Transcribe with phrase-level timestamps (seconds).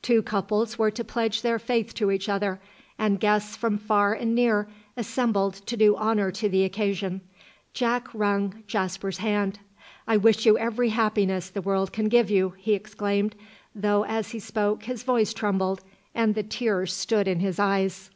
[0.00, 2.60] Two couples were to pledge their faith to each other,
[3.00, 7.20] and guests from far and near assembled to do honour to the occasion.
[7.74, 9.58] Jack wrung Jasper's hand.
[10.06, 13.34] "I wish you every happiness the world can give you!" he exclaimed,
[13.74, 15.82] though as he spoke his voice trembled
[16.14, 18.10] and the tears stood in his eyes.